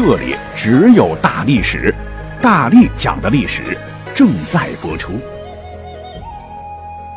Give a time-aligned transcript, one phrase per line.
[0.00, 1.92] 这里只有大历史，
[2.40, 3.76] 大力讲的历史
[4.14, 5.14] 正在播出。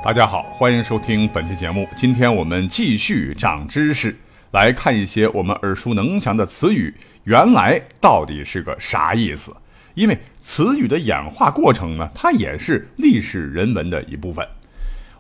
[0.04, 1.88] 大家好，欢迎收听本期节目。
[1.96, 4.18] 今天我们继续长知识，
[4.50, 6.92] 来看一些我们耳熟能详的词语，
[7.26, 9.56] 原来到底是个啥意思？
[9.94, 14.44] 因为词语的演化过程呢，它也是历史人文的一部分。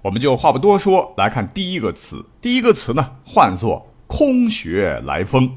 [0.01, 2.25] 我们就话不多说，来看第一个词。
[2.41, 5.47] 第一个词呢，唤作“空穴来风”。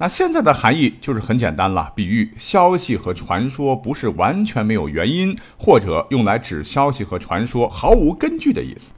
[0.00, 8.92] 那现在的含义就是很简单了，比喻消息和传说不是完全没有原因，或者用来指消息和传说毫无根据的意思。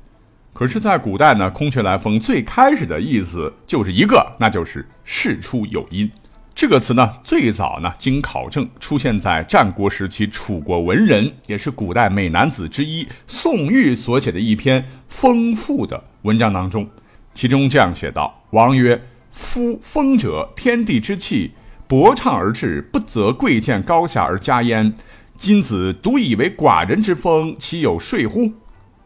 [0.52, 6.10] 可是，在古代呢，空穴来风最开始的意思就是一个，那就是事出有因。
[6.54, 16.86] 这个词呢，最早呢，经考证出现在战国时期楚国文人，也是古代美男子之一宋玉所写的一篇丰富的文章当中，
[17.32, 19.00] 其中这样写道：“王曰。”
[19.32, 21.52] 夫风者，天地之气，
[21.86, 24.92] 博畅而至，不择贵贱高下而加焉。
[25.36, 28.52] 今子独以为寡人之风，岂有说乎？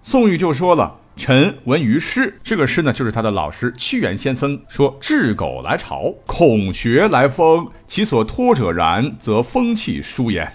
[0.02, 10.50] 宋玉就说了：“臣闻于诗，这个诗呢，就是他的老师屈原先生说：‘雉狗来巢，孔穴来风，其所托者然，则风气疏焉。’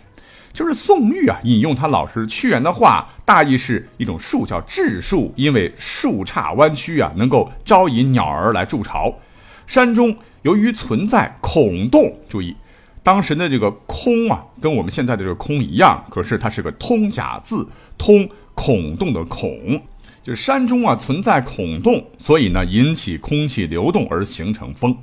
[0.51, 9.13] 就是宋玉啊，引用他老师屈原的话，大意是一种树叫雉树，因为树杈弯曲啊，能够招引鸟儿来筑巢。”
[9.69, 12.55] 山中由于存在孔洞，注意，
[13.03, 19.79] 当时的这个空啊，跟我们现在的这个空一样，可是它是个通假字，通孔洞的孔，
[20.23, 24.97] 就是山中啊存在孔洞，所以呢引起空气流动而形成风。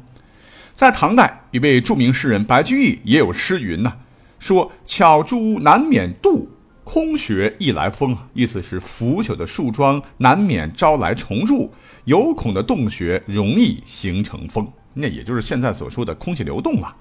[0.74, 3.92] 在唐代，一位著名诗人白居易也有诗云呐，
[4.40, 6.48] 说巧珠难免度，
[6.82, 11.72] 空穴易来风，意思是腐朽的树桩难免招来虫蛀。
[12.06, 16.94] 有孔的洞穴容易形成风，那也就是现在所说的空气流动了。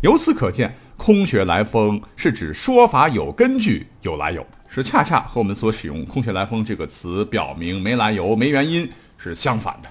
[0.00, 8.88] 由此可见，空穴来风是指说法有根据、有来由，是恰恰和我们所使用“空穴来风”这个词表明没来由、没原因
[9.18, 9.88] 是相反的。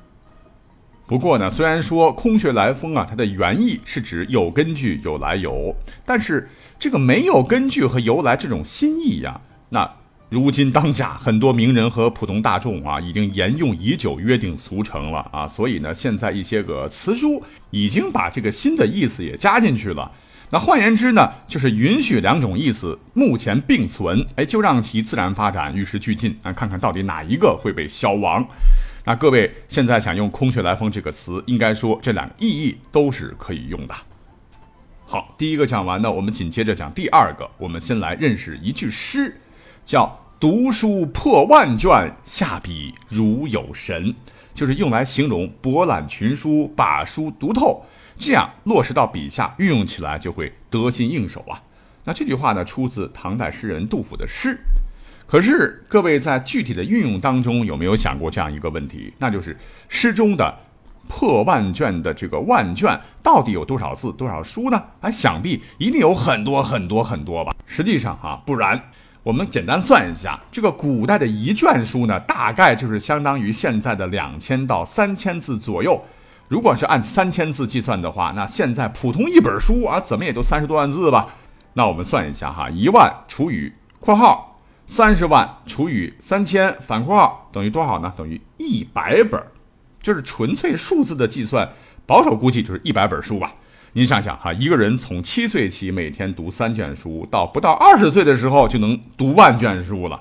[1.05, 5.75] 不过呢，虽然说“空穴来风”啊，它的原意是指有根据、有来由，
[6.05, 6.47] 但是
[6.79, 10.02] 这个没有根据和由来这种新意呀，那。
[10.33, 20.11] 如今当下很多名人和普通大众啊，已经沿用已久、约定俗成了啊，所以呢，现在一些个词书已经把这个新的意思也加进去了。
[20.49, 28.43] 那换言之呢，就是允许两种意思目前并存，哎，就让其自然发展，与时俱进啊，看看到底哪一个会被消亡。
[29.05, 33.93] 那各位现在想用“空穴来风”这个词，应该说这两个意义都是可以用的。
[35.05, 37.47] 好，第一个讲完呢，我们紧接着讲第二个。
[37.57, 39.39] 我们先来认识一句诗，
[39.85, 40.19] 叫。
[40.43, 44.13] 读书破万卷，下笔如有神，
[44.53, 47.81] 就是用来形容博览群书，把书读透，
[48.17, 51.63] 这样落实到笔下，运用起来就会得心应手啊。
[52.03, 54.59] 那这句话呢，出自唐代诗人杜甫的诗。
[55.25, 59.13] 可是各位在具体的运用当中，有没有想过这样一个问题？
[59.19, 60.53] 那就是诗中的
[61.07, 64.83] 破万卷的这个万卷到底有多少字、多少书呢？
[64.99, 67.55] 哎，想必一定有很多很多很多吧。
[67.65, 68.89] 实际上哈，不然。
[69.23, 76.03] 我们简单算一下，这个古代的一卷书呢，大概就是相当于现在的两千到三千字左右。
[76.49, 81.27] 如果是按三千字计算的话，那现在普通一本书啊，怎么也都三十多万字吧？
[81.71, 88.11] 那我们算一下哈，一万除以括号三十万除以三千反括号等于多少呢？
[88.17, 89.41] 等于一百本，
[90.01, 91.69] 就是纯粹数字的计算，
[92.05, 93.53] 保守估计就是一百本书吧。
[93.95, 100.19] 您想想哈，一个人从七岁起每天读三卷书，到不到二十岁的时候就能读万卷书了。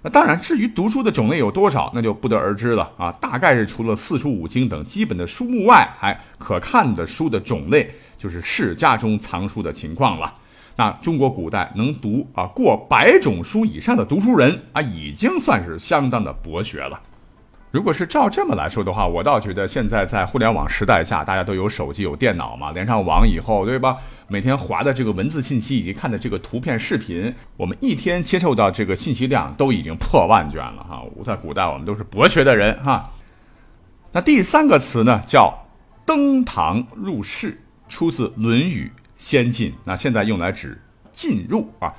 [0.00, 3.12] 那当然，至于读书的种类有多少，那就不得而知了啊。
[3.20, 10.32] 大概是除了四书五经等基本的书目外，还可看的书的种类，就是世家中藏书的情况了。
[10.76, 16.98] 那中国古代能读啊过百种书以上的读书人啊，已经算是相当的博学了。
[17.72, 23.96] 如果是照这么来说的话，我倒觉得现在在互联网时代下，大家都有手机、有电脑嘛，连上网以后，对吧？
[24.28, 31.02] 每天划的这个文字信息以及看的这个图片、视频，我们一天接受到这个信息量都已经破万卷了哈。
[31.24, 33.08] 在古代，我们都是博学的人哈。
[34.12, 35.66] 那第三个词呢，叫
[36.04, 37.58] 登堂入室，
[37.88, 39.72] 出自《论语·先进。
[39.84, 40.78] 那现在用来指
[41.10, 41.90] 进入啊。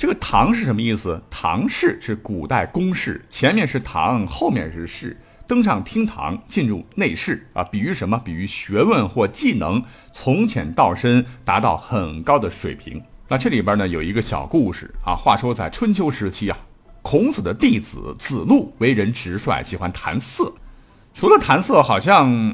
[0.00, 1.20] 这个堂是什么意思？
[1.28, 5.14] 堂室是古代宫室，前面是堂，后面是室。
[5.46, 8.18] 登上厅堂，进入内室啊，比喻什么？
[8.24, 13.02] 比喻学问或技能从浅到深，达到很高的水平。
[13.28, 15.14] 那这里边呢有一个小故事啊。
[15.14, 16.56] 话说在春秋时期啊，
[17.02, 20.50] 孔子的弟子子路为人直率，喜欢谈色。
[21.12, 22.50] 除了谈色，好像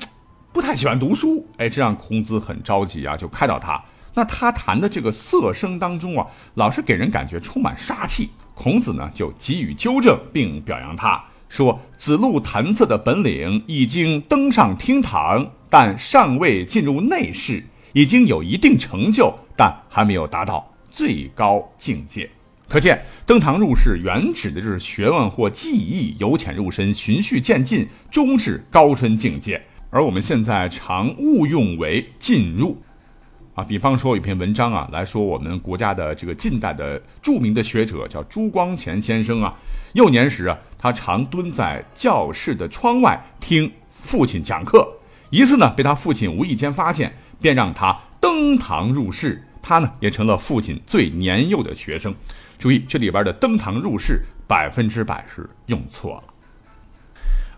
[0.52, 1.46] 不太喜欢读书。
[1.58, 3.80] 哎，这让孔子很着急啊，就开导他。
[4.16, 8.30] 那他谈的这个色声当中啊，老是给人感觉充满杀气。
[8.54, 11.22] 孔子呢就给予纠正，并表扬他。
[11.50, 22.28] 说子路弹瑟的本领已经登上厅堂，但尚未进入内室，已经有一定成就，但还没有达到最高境界。
[22.66, 29.62] 可见登堂入室原指的就是学问或技艺由浅入深，循序渐进，终至高深境界。
[29.90, 32.82] 而我们现在常误用为进入。
[33.56, 39.54] 啊，比方说有篇文章啊，来说我们国家的这个近代的著名的学者叫朱光潜先生啊，
[39.94, 44.86] 幼年时啊，他常蹲在教室的窗外听父亲讲课。
[45.30, 52.14] 一次呢，被他父亲无意间发现，便让他登堂入室，他呢也成了父亲最年幼的学生。
[52.58, 56.24] 注意这里边的登堂入室百分之百是用错了。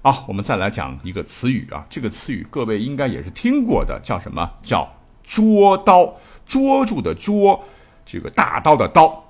[0.02, 4.88] 好，我们再来讲一个词语啊，这个词语各位应该也是听过的，叫什么叫？
[5.28, 6.16] 捉刀，
[6.46, 7.62] 捉住的捉，
[8.06, 9.25] 这个大刀的刀。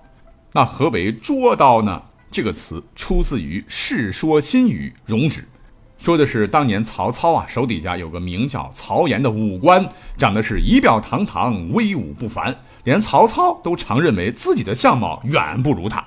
[0.53, 2.03] 那何为捉刀呢？
[2.31, 5.41] 这个词出自于《世说新语·容止》，
[5.99, 12.55] 说的是当年曹操啊，手底下有个名叫曹岩的武官，长得是仪表堂堂，威武不凡，
[12.85, 16.05] 连曹操都常认为自己的相貌远不如他。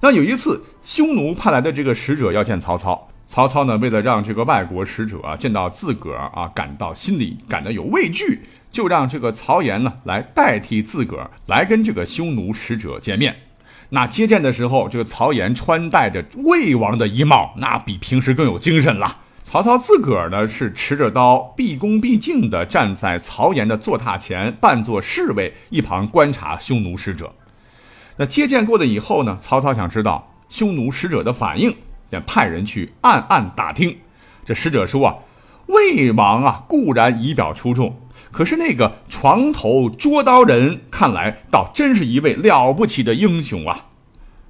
[0.00, 8.40] 那有一次，匈奴派来的这个使者要见曹操，曹操呢，为了让这个外国使者啊见到自个儿啊，感到心里感到有畏惧。
[8.72, 13.36] 就让这个曹岩呢来代替自个儿来跟这个匈奴使者见面。
[13.90, 19.18] 那接见的时候，这个曹岩穿戴着魏王的衣帽，那比平时更有精神了。
[19.44, 27.32] 曹操自个儿呢是持着刀，毕恭毕敬地站在曹岩的坐榻前，扮作侍卫，一旁观察匈奴使者。
[28.16, 31.72] 那接见过了以后呢，曹操想知道匈奴使者的反应，
[32.10, 33.96] 便派人去暗暗打听。
[34.44, 35.14] 这使者说啊，
[35.66, 37.96] 魏王啊固然仪表出众。
[38.30, 43.86] 可是那个床头捉刀人，看来倒真是一位了不起的英雄啊！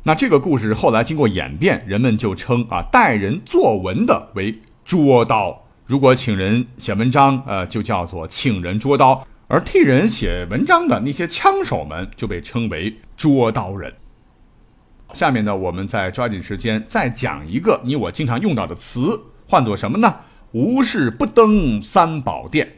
[0.03, 13.93] 那这个故事后来经过演变，人们就称啊带人作文的为捉刀；如果请人写文章，呃，就叫做请人捉刀；而替人写文章的那些枪手们，就被称为捉刀人。
[15.13, 20.15] 下面呢，我们再抓紧时间再讲一个你我经常用到的词，唤作什么呢？
[20.53, 22.73] 无事不登三宝殿。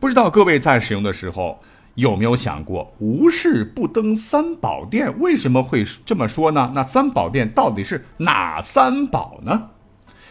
[0.00, 1.60] 不知道各位在使用的时候
[1.94, 6.72] 有没有想过，无事不登三宝殿，为什么会这么说呢？
[6.74, 9.70] 那三宝殿到底是哪三宝呢？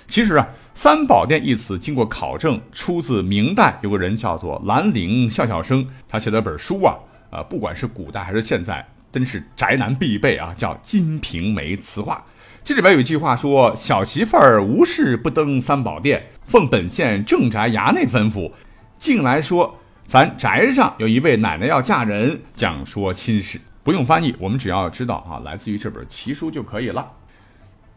[0.05, 6.95] 其实啊，三宝殿一词经过考证，出自明代有个人叫做兰陵笑笑生，他写了本书啊，
[7.31, 12.25] 呃，不管是古代还是现在，真是宅男必备啊，叫《金瓶梅词话》。
[12.63, 18.51] 这里边有一句话说：“小媳妇儿无事不登三宝殿，奉本县正宅衙内吩咐。”
[18.97, 19.77] 进来说，
[20.07, 27.11] 咱宅上有一位奶奶要嫁人，讲说亲事，不用翻译，我们只要知道啊，来自于这本奇书就可以了。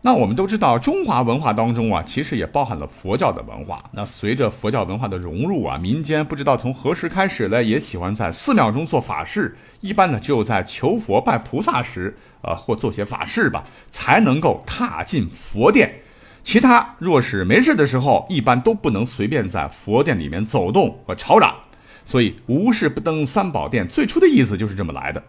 [0.07, 3.83] 那我们都知道，中华文化当中啊，其实也包含了佛教的文化。
[3.91, 9.57] 那随着佛教文化的融入啊，民间不知道从何时开始呢，也喜欢在寺庙中做法事。
[9.81, 15.93] 一般呢，只有在求佛拜菩萨时，呃，或做些法事吧，才能够踏进佛殿。
[16.45, 21.53] 其他若是没事的时候，一般都不能随便在佛殿里面走动和吵嚷，
[22.05, 23.89] 所以无事不登三宝殿。
[23.89, 25.21] 最初的意思就是这么来的。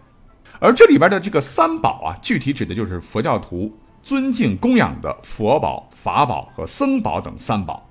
[0.60, 3.76] 而这里边的这个三宝啊，具体指的就是佛教徒
[4.08, 7.86] 尊敬供养的佛宝、法宝和僧宝等三宝。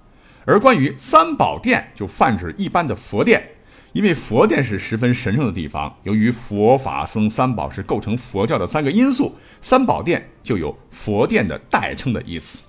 [0.46, 3.46] 而关于三宝殿，就泛指一般的佛殿，
[3.92, 5.94] 因为佛殿是十分神圣的地方。
[6.04, 12.62] 由于佛法僧三宝是构成佛教的三个因素，三宝殿就有佛殿的代称的意思。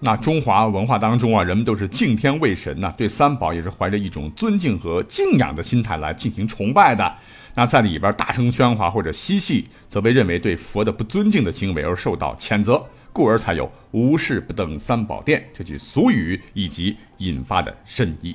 [0.00, 7.14] 那中华文化当中啊，人们都是敬天畏神呐，对三宝也是怀着一种尊敬和敬仰的心态来进行崇拜的。
[7.54, 18.34] 那在里边大声喧哗或者嬉戏，则被认为对佛的不尊敬的行为而受到谴责，故而才有“无事不登三宝殿”这句俗语以及引发的深意。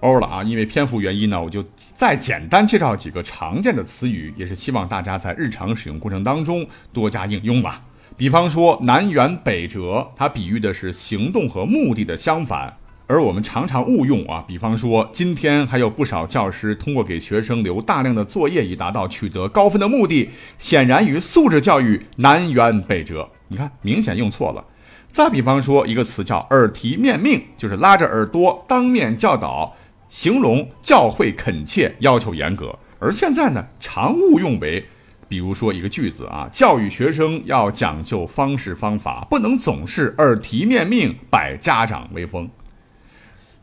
[0.00, 7.82] 欧了啊，因为篇幅原因呢，我就再简单介绍几个常见的词语，也是希望大家在日常使用过程当中多加应用吧。
[8.16, 12.76] 比方说南辕北辙，它比喻的是行动和目的的相反。
[13.08, 23.26] 而我们常常误用啊，比方说，今天还有不少教师通过给学生留大量的作业，以达到取得高分的目的，显然与素质教育南辕北辙。
[23.48, 24.62] 你看，明显用错了。
[25.10, 29.74] 再比方说，一个词叫“耳提面命”，就是拉着耳朵当面教导，
[30.10, 32.78] 形容教诲恳切，要求严格。
[32.98, 34.84] 而现在呢，常误用为，
[35.26, 42.46] 比如说一个句子啊，教育学生要讲究方式方法，不能总是耳提面命，摆家长威风。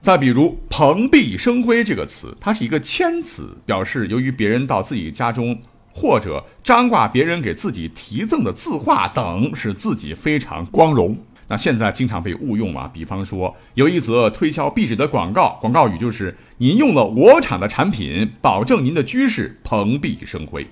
[0.06, 5.60] 再比如“蓬荜生辉”这个词，它是一个谦词，表示由于别人到自己家中，
[5.92, 11.18] 或者张挂别人给自己题赠的字画等，使自己非常光荣。
[11.48, 20.68] 那现在经常被误用啊，比方说有一则推销壁纸的广告，广告语就是“您用了我厂的产品，保证您的居室蓬荜生辉”。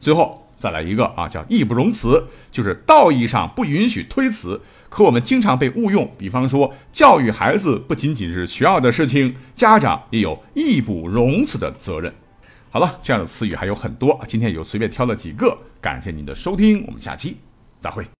[0.00, 4.60] 最后再来一个啊，叫“义不容辞”，就是道义上不允许推辞。
[4.88, 12.12] 可我们经常被误用，比方说教育孩子不仅仅是学校的事情，家长也有义不容辞的责任。
[12.70, 15.58] 好了，这样的词语还有很多，今天就随便挑了几个。
[15.80, 17.36] 感谢您的收听，我们下期
[17.80, 18.08] 再会。